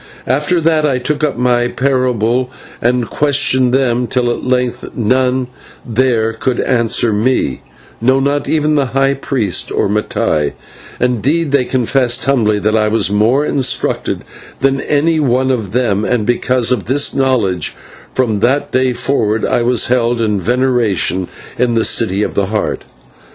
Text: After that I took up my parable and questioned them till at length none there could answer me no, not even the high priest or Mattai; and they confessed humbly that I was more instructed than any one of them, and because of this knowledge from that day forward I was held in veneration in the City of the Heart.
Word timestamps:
After 0.25 0.59
that 0.59 0.83
I 0.83 0.97
took 0.97 1.23
up 1.23 1.37
my 1.37 1.67
parable 1.67 2.49
and 2.81 3.07
questioned 3.07 3.71
them 3.71 4.07
till 4.07 4.31
at 4.31 4.43
length 4.43 4.83
none 4.95 5.45
there 5.85 6.33
could 6.33 6.59
answer 6.59 7.13
me 7.13 7.61
no, 8.01 8.19
not 8.19 8.49
even 8.49 8.73
the 8.73 8.95
high 8.97 9.13
priest 9.13 9.71
or 9.71 9.87
Mattai; 9.87 10.53
and 10.99 11.21
they 11.21 11.65
confessed 11.65 12.25
humbly 12.25 12.57
that 12.57 12.75
I 12.75 12.87
was 12.87 13.11
more 13.11 13.45
instructed 13.45 14.23
than 14.59 14.81
any 14.81 15.19
one 15.19 15.51
of 15.51 15.71
them, 15.71 16.03
and 16.03 16.25
because 16.25 16.71
of 16.71 16.85
this 16.85 17.13
knowledge 17.13 17.75
from 18.15 18.39
that 18.39 18.71
day 18.71 18.93
forward 18.93 19.45
I 19.45 19.61
was 19.61 19.85
held 19.89 20.19
in 20.19 20.39
veneration 20.39 21.27
in 21.59 21.75
the 21.75 21.85
City 21.85 22.23
of 22.23 22.33
the 22.33 22.47
Heart. 22.47 22.85